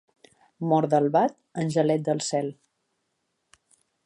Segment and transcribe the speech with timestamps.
[0.71, 2.53] Mort d'albat, angelet del cel.